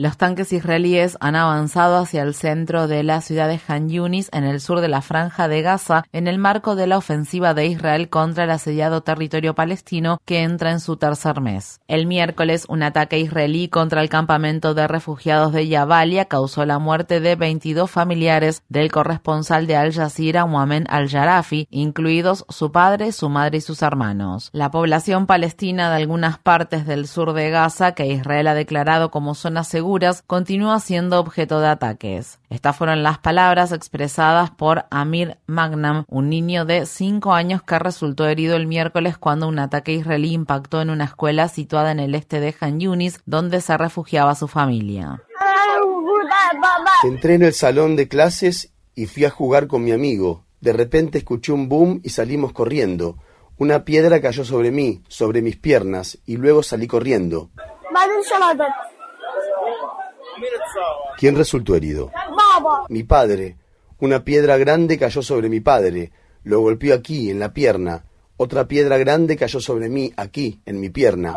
[0.00, 4.44] Los tanques israelíes han avanzado hacia el centro de la ciudad de Han Yunis, en
[4.44, 8.08] el sur de la franja de Gaza, en el marco de la ofensiva de Israel
[8.08, 11.80] contra el asediado territorio palestino que entra en su tercer mes.
[11.88, 17.18] El miércoles, un ataque israelí contra el campamento de refugiados de Yabalia causó la muerte
[17.18, 23.58] de 22 familiares del corresponsal de Al Jazeera, Mohamed Al-Jarafi, incluidos su padre, su madre
[23.58, 24.50] y sus hermanos.
[24.52, 29.34] La población palestina de algunas partes del sur de Gaza, que Israel ha declarado como
[29.34, 29.87] zona segura,
[30.26, 32.38] continúa siendo objeto de ataques.
[32.50, 38.26] Estas fueron las palabras expresadas por Amir Magnam, un niño de 5 años que resultó
[38.26, 42.38] herido el miércoles cuando un ataque israelí impactó en una escuela situada en el este
[42.38, 45.22] de Han Yunis, donde se refugiaba su familia.
[47.04, 50.44] Entré en el salón de clases y fui a jugar con mi amigo.
[50.60, 53.16] De repente escuché un boom y salimos corriendo.
[53.56, 57.50] Una piedra cayó sobre mí, sobre mis piernas, y luego salí corriendo.
[61.16, 62.10] ¿Quién resultó herido?
[62.88, 63.56] Mi padre.
[64.00, 66.12] Una piedra grande cayó sobre mi padre.
[66.44, 68.04] Lo golpeó aquí, en la pierna.
[68.36, 71.34] Otra piedra grande cayó sobre mí, aquí, en mi pierna.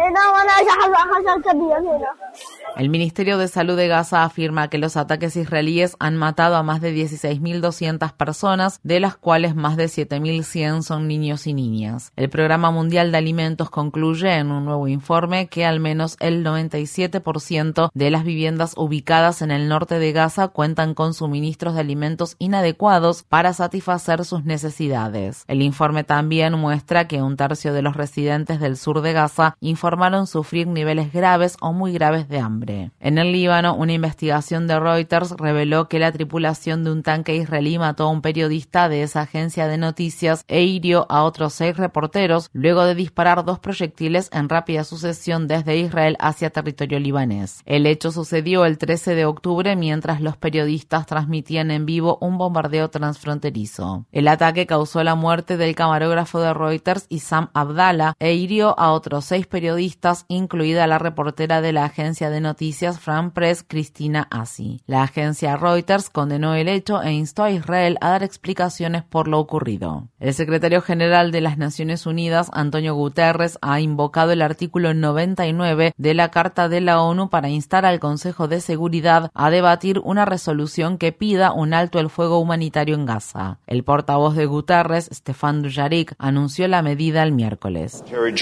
[2.77, 6.79] El Ministerio de Salud de Gaza afirma que los ataques israelíes han matado a más
[6.79, 12.13] de 16.200 personas, de las cuales más de 7.100 son niños y niñas.
[12.15, 17.91] El Programa Mundial de Alimentos concluye en un nuevo informe que al menos el 97%
[17.93, 23.23] de las viviendas ubicadas en el norte de Gaza cuentan con suministros de alimentos inadecuados
[23.23, 25.43] para satisfacer sus necesidades.
[25.47, 30.25] El informe también muestra que un tercio de los residentes del sur de Gaza informaron
[30.25, 32.60] sufrir niveles graves o muy graves de hambre.
[32.99, 37.79] En el Líbano, una investigación de Reuters reveló que la tripulación de un tanque israelí
[37.79, 42.49] mató a un periodista de esa agencia de noticias e hirió a otros seis reporteros
[42.53, 47.61] luego de disparar dos proyectiles en rápida sucesión desde Israel hacia territorio libanés.
[47.65, 52.89] El hecho sucedió el 13 de octubre mientras los periodistas transmitían en vivo un bombardeo
[52.89, 54.05] transfronterizo.
[54.11, 59.25] El ataque causó la muerte del camarógrafo de Reuters Sam Abdallah e hirió a otros
[59.25, 62.50] seis periodistas, incluida la reportera de la agencia de noticias
[62.99, 64.81] Fran Press, Cristina Asi.
[64.85, 69.39] La agencia Reuters condenó el hecho e instó a Israel a dar explicaciones por lo
[69.39, 70.07] ocurrido.
[70.19, 76.13] El secretario general de las Naciones Unidas, Antonio Guterres, ha invocado el artículo 99 de
[76.13, 80.97] la Carta de la ONU para instar al Consejo de Seguridad a debatir una resolución
[80.97, 83.59] que pida un alto el fuego humanitario en Gaza.
[83.67, 88.03] El portavoz de Guterres, Stefan Dujarric, anunció la medida el miércoles.
[88.11, 88.33] El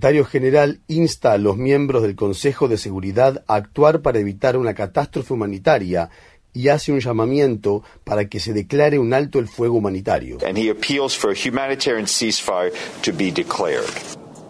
[0.00, 4.72] secretario general insta a los miembros del Consejo de Seguridad a actuar para evitar una
[4.72, 6.08] catástrofe humanitaria
[6.54, 10.38] y hace un llamamiento para que se declare un alto el fuego humanitario.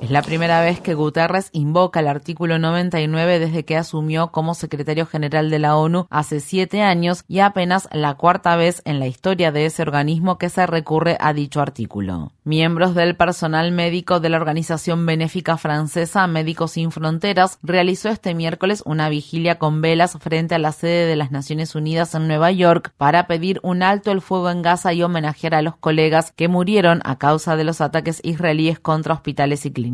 [0.01, 5.05] Es la primera vez que Guterres invoca el artículo 99 desde que asumió como secretario
[5.05, 9.53] general de la ONU hace siete años y apenas la cuarta vez en la historia
[9.53, 12.33] de ese organismo que se recurre a dicho artículo.
[12.45, 18.83] Miembros del personal médico de la organización benéfica francesa Médicos Sin Fronteras realizó este miércoles
[18.87, 22.95] una vigilia con velas frente a la sede de las Naciones Unidas en Nueva York
[22.97, 27.03] para pedir un alto el fuego en Gaza y homenajear a los colegas que murieron
[27.05, 29.90] a causa de los ataques israelíes contra hospitales y clínicas.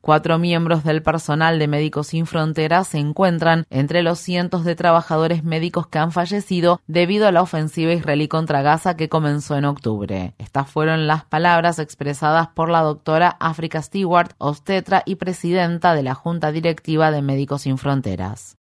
[0.00, 5.44] Cuatro miembros del personal de Médicos Sin Fronteras se encuentran entre los cientos de trabajadores
[5.44, 10.34] médicos que han fallecido debido a la ofensiva israelí contra Gaza que comenzó en octubre.
[10.38, 16.14] Estas fueron las palabras expresadas por la doctora Africa Stewart, obstetra y presidenta de la
[16.14, 18.56] Junta Directiva de Médicos Sin Fronteras.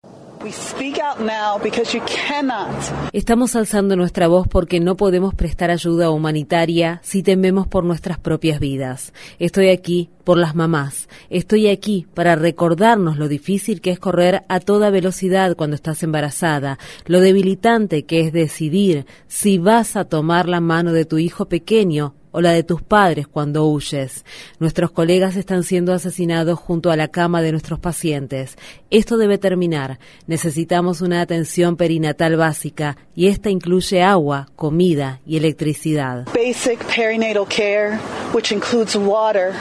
[3.13, 8.59] Estamos alzando nuestra voz porque no podemos prestar ayuda humanitaria si tememos por nuestras propias
[8.59, 9.13] vidas.
[9.38, 11.09] Estoy aquí por las mamás.
[11.29, 16.79] Estoy aquí para recordarnos lo difícil que es correr a toda velocidad cuando estás embarazada,
[17.06, 22.15] lo debilitante que es decidir si vas a tomar la mano de tu hijo pequeño
[22.31, 24.25] o la de tus padres cuando huyes.
[24.59, 28.57] Nuestros colegas están siendo asesinados junto a la cama de nuestros pacientes.
[28.89, 30.00] Esto debe terminar.
[30.27, 36.25] Necesitamos una atención perinatal básica y esta incluye agua, comida y electricidad.
[36.33, 37.99] Basic perinatal care,
[38.33, 39.53] which includes water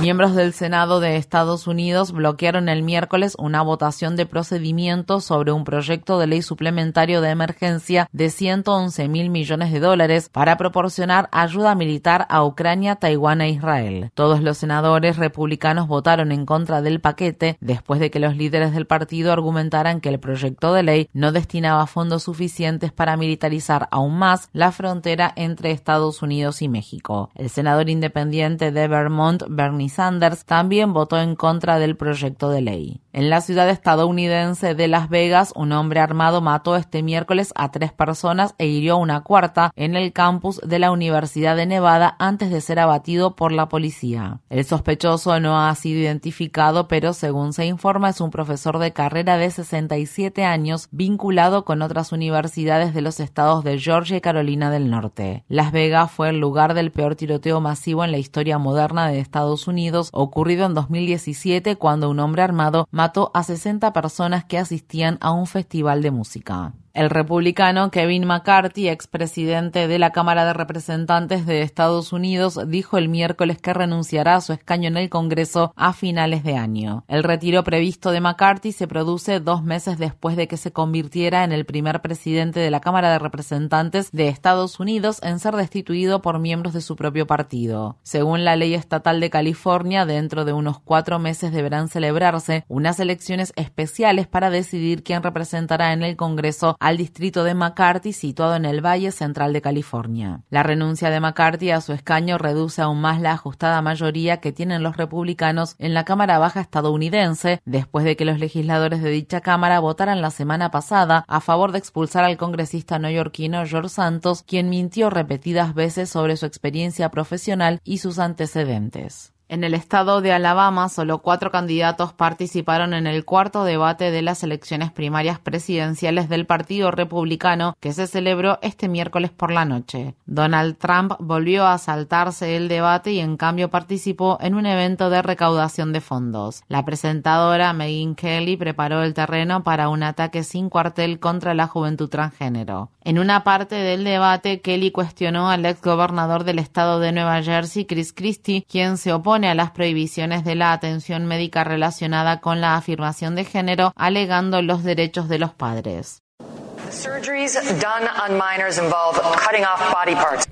[0.00, 5.64] Miembros del Senado de Estados Unidos bloquearon el miércoles una votación de procedimiento sobre un
[5.64, 11.74] proyecto de ley suplementario de emergencia de 111 mil millones de dólares para proporcionar ayuda
[11.74, 14.10] militar a Ucrania, Taiwán e Israel.
[14.14, 18.86] Todos los senadores republicanos votaron en contra del paquete después de que los líderes del
[18.86, 24.48] partido argumentaran que el proyecto de ley no destinaba fondos suficientes para militarizar aún más
[24.54, 27.28] la frontera entre Estados Unidos y México.
[27.34, 33.00] El senador independiente de Vermont, Bernie Sanders, también votó en contra del proyecto de ley.
[33.12, 37.92] En la ciudad estadounidense de Las Vegas, un hombre armado mató este miércoles a tres
[37.92, 42.50] personas e hirió a una cuarta en el campus de la Universidad de Nevada antes
[42.50, 44.40] de ser abatido por la policía.
[44.48, 49.38] El sospechoso no ha sido identificado, pero según se informa es un profesor de carrera
[49.38, 54.90] de 67 años vinculado con otras universidades de los estados de Georgia y Carolina del
[54.90, 55.44] Norte.
[55.48, 59.66] Las Vegas fue el lugar del peor tiroteo masivo en la historia moderna de Estados
[59.66, 65.32] Unidos, ocurrido en 2017 cuando un hombre armado mató a 60 personas que asistían a
[65.32, 66.74] un festival de música.
[66.94, 73.08] El republicano Kevin McCarthy, expresidente de la Cámara de Representantes de Estados Unidos, dijo el
[73.08, 77.02] miércoles que renunciará a su escaño en el Congreso a finales de año.
[77.08, 81.50] El retiro previsto de McCarthy se produce dos meses después de que se convirtiera en
[81.50, 86.38] el primer presidente de la Cámara de Representantes de Estados Unidos en ser destituido por
[86.38, 87.96] miembros de su propio partido.
[88.04, 93.52] Según la ley estatal de California, dentro de unos cuatro meses deberán celebrarse unas elecciones
[93.56, 98.84] especiales para decidir quién representará en el Congreso al distrito de McCarthy situado en el
[98.84, 100.42] Valle Central de California.
[100.50, 104.82] La renuncia de McCarthy a su escaño reduce aún más la ajustada mayoría que tienen
[104.82, 109.80] los republicanos en la Cámara Baja estadounidense después de que los legisladores de dicha Cámara
[109.80, 115.08] votaran la semana pasada a favor de expulsar al congresista neoyorquino George Santos, quien mintió
[115.08, 119.32] repetidas veces sobre su experiencia profesional y sus antecedentes.
[119.54, 124.42] En el estado de Alabama, solo cuatro candidatos participaron en el cuarto debate de las
[124.42, 130.16] elecciones primarias presidenciales del Partido Republicano que se celebró este miércoles por la noche.
[130.26, 135.22] Donald Trump volvió a saltarse el debate y en cambio participó en un evento de
[135.22, 136.64] recaudación de fondos.
[136.66, 142.08] La presentadora Megyn Kelly preparó el terreno para un ataque sin cuartel contra la juventud
[142.08, 142.90] transgénero.
[143.04, 147.84] En una parte del debate, Kelly cuestionó al ex gobernador del estado de Nueva Jersey,
[147.84, 152.76] Chris Christie, quien se opone a las prohibiciones de la atención médica relacionada con la
[152.76, 156.23] afirmación de género, alegando los derechos de los padres.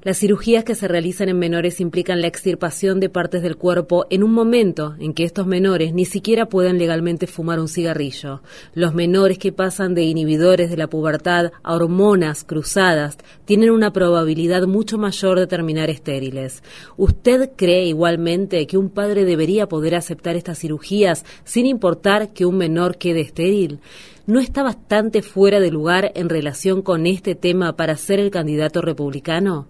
[0.03, 4.25] Las cirugías que se realizan en menores implican la extirpación de partes del cuerpo en
[4.25, 8.43] un momento en que estos menores ni siquiera pueden legalmente fumar un cigarrillo.
[8.75, 14.67] Los menores que pasan de inhibidores de la pubertad a hormonas cruzadas tienen una probabilidad
[14.67, 16.63] mucho mayor de terminar estériles.
[16.97, 22.57] ¿Usted cree igualmente que un padre debería poder aceptar estas cirugías sin importar que un
[22.57, 23.81] menor quede estéril?
[24.27, 28.81] ¿No está bastante fuera de lugar en relación con este tema para ser el candidato
[28.81, 29.69] republicano?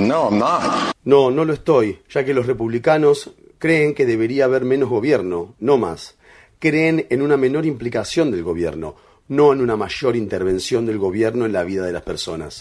[0.00, 0.30] No,
[1.04, 5.76] no, no lo estoy, ya que los republicanos creen que debería haber menos gobierno, no
[5.76, 6.16] más.
[6.58, 8.96] Creen en una menor implicación del gobierno
[9.30, 12.58] no en una mayor intervención del gobierno en la vida de las personas.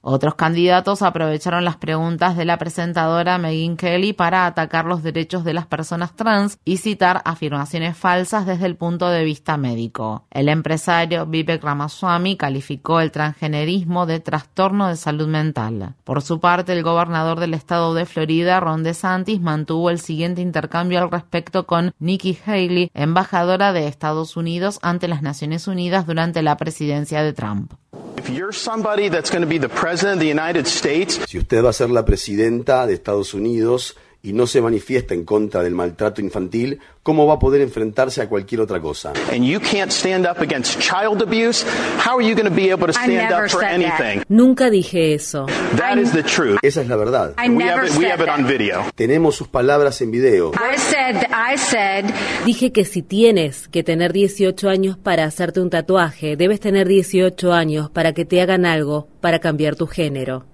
[0.00, 5.52] Otros candidatos aprovecharon las preguntas de la presentadora Megyn Kelly para atacar los derechos de
[5.52, 10.24] las personas trans y citar afirmaciones falsas desde el punto de vista médico.
[10.30, 15.94] El empresario Vivek Ramaswamy calificó el transgenerismo de trastorno de salud mental.
[16.04, 20.98] Por su parte, el gobernador del estado de Florida, Ron DeSantis, mantuvo el siguiente intercambio
[21.02, 26.56] al respecto con Nikki Haley, embajadora de Estados Unidos ante las Naciones Unidas durante la
[26.56, 27.72] presidencia de Trump.
[31.26, 35.24] Si usted va a ser la presidenta de Estados Unidos y no se manifiesta en
[35.24, 39.12] contra del maltrato infantil, ¿cómo va a poder enfrentarse a cualquier otra cosa?
[44.28, 45.46] Nunca dije eso.
[46.62, 47.34] Esa es la verdad.
[48.94, 50.52] Tenemos sus palabras en video.
[52.44, 57.52] Dije que si tienes que tener 18 años para hacerte un tatuaje, debes tener 18
[57.52, 60.51] años para que te hagan algo para cambiar tu género.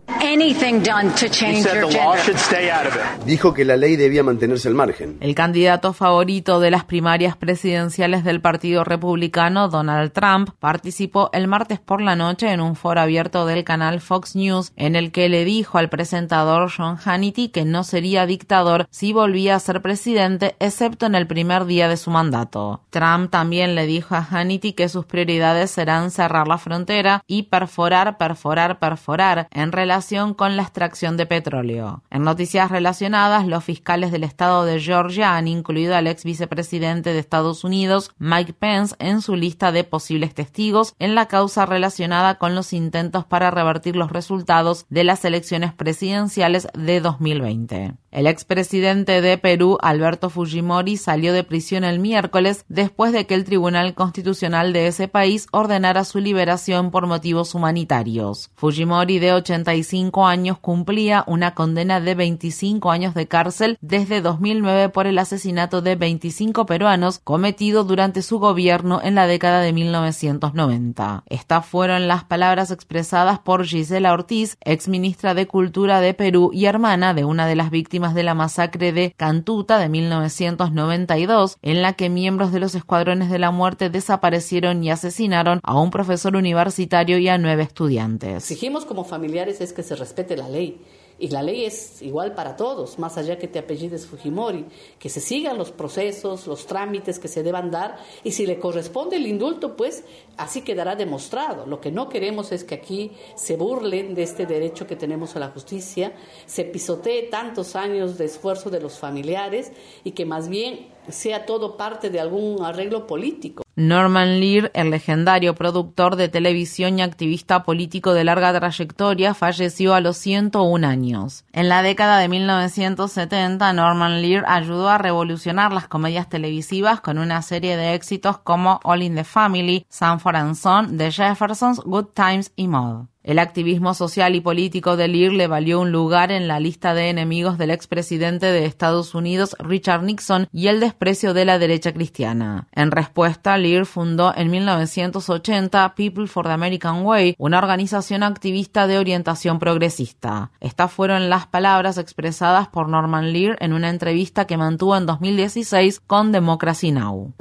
[3.25, 5.16] Dijo que la ley debía mantenerse al margen.
[5.20, 11.80] El candidato favorito de las primarias presidenciales del Partido Republicano, Donald Trump, participó el martes
[11.80, 15.47] por la noche en un foro abierto del canal Fox News en el que le
[15.47, 21.06] dijo al presentador John Hannity que no sería dictador si volvía a ser presidente, excepto
[21.06, 22.82] en el primer día de su mandato.
[22.90, 28.18] Trump también le dijo a Hannity que sus prioridades serán cerrar la frontera y perforar,
[28.18, 32.03] perforar, perforar en relación con la extracción de petróleo.
[32.11, 37.19] En noticias relacionadas, los fiscales del estado de Georgia han incluido al ex vicepresidente de
[37.19, 42.55] Estados Unidos, Mike Pence, en su lista de posibles testigos en la causa relacionada con
[42.55, 47.95] los intentos para revertir los resultados de las elecciones presidenciales de 2020.
[48.11, 53.45] El expresidente de Perú, Alberto Fujimori, salió de prisión el miércoles después de que el
[53.45, 58.51] Tribunal Constitucional de ese país ordenara su liberación por motivos humanitarios.
[58.57, 65.07] Fujimori, de 85 años, cumplía una condena de 25 años de cárcel desde 2009 por
[65.07, 71.25] el asesinato de 25 peruanos cometido durante su gobierno en la década de 1990.
[71.27, 76.65] Estas fueron las palabras expresadas por Gisela Ortiz, ex ministra de Cultura de Perú y
[76.65, 81.93] hermana de una de las víctimas de la masacre de Cantuta de 1992, en la
[81.93, 87.19] que miembros de los escuadrones de la muerte desaparecieron y asesinaron a un profesor universitario
[87.19, 88.50] y a nueve estudiantes.
[88.50, 90.81] Exigimos como familiares es que se respete la ley
[91.21, 94.67] y la ley es igual para todos, más allá que te apellides Fujimori,
[95.00, 99.17] que se sigan los procesos, los trámites que se deban dar y si le corresponde
[99.17, 100.05] el indulto, pues
[100.37, 101.67] así quedará demostrado.
[101.67, 105.40] Lo que no queremos es que aquí se burlen de este derecho que tenemos a
[105.40, 106.12] la justicia,
[106.47, 109.73] se pisotee tantos años de esfuerzo de los familiares
[110.05, 113.68] y que más bien sea todo parte de algún arreglo político.
[113.78, 120.00] Norman Lear, el legendario productor de televisión y activista político de larga trayectoria, falleció a
[120.00, 121.44] los 101 años.
[121.52, 127.40] En la década de 1970, Norman Lear ayudó a revolucionar las comedias televisivas con una
[127.42, 132.50] serie de éxitos como All in the Family, Sanford and Son, The Jeffersons, Good Times
[132.56, 133.06] y Maud.
[133.28, 137.11] El activismo social y político de Lear le valió un lugar en la lista de
[137.11, 142.68] enemigos del expresidente de Estados Unidos Richard Nixon y el desprecio de la derecha cristiana.
[142.73, 148.97] En respuesta, Lear fundó en 1980 People for the American Way, una organización activista de
[148.97, 150.50] orientación progresista.
[150.61, 156.00] Estas fueron las palabras expresadas por Norman Lear en una entrevista que mantuvo en 2016
[156.06, 157.35] con Democracy Now!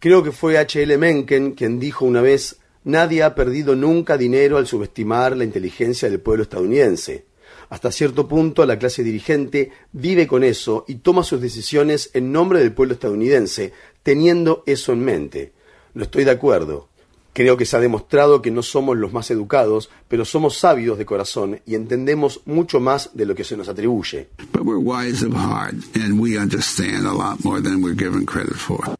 [0.00, 0.96] Creo que fue H.L.
[0.96, 6.20] Mencken quien dijo una vez, nadie ha perdido nunca dinero al subestimar la inteligencia del
[6.20, 7.26] pueblo estadounidense.
[7.68, 12.60] Hasta cierto punto la clase dirigente vive con eso y toma sus decisiones en nombre
[12.60, 15.52] del pueblo estadounidense, teniendo eso en mente.
[15.92, 16.88] No estoy de acuerdo.
[17.32, 21.06] Creo que se ha demostrado que no somos los más educados, pero somos sabios de
[21.06, 24.30] corazón y entendemos mucho más de lo que se nos atribuye.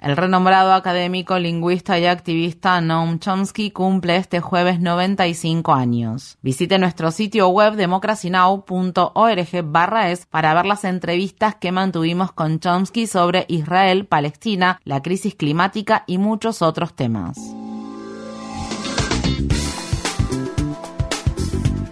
[0.01, 6.39] El renombrado académico, lingüista y activista Noam Chomsky cumple este jueves 95 años.
[6.41, 14.07] Visite nuestro sitio web democracynow.org/es para ver las entrevistas que mantuvimos con Chomsky sobre Israel,
[14.07, 17.37] Palestina, la crisis climática y muchos otros temas.